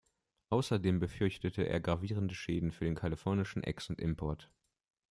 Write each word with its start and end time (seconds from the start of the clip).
Außerdem 0.49 0.97
befürchtete 0.97 1.61
er 1.61 1.79
gravierende 1.79 2.33
Schäden 2.33 2.71
für 2.71 2.85
den 2.85 2.95
kalifornischen 2.95 3.61
Ex- 3.63 3.87
und 3.87 4.01
Import. 4.01 4.49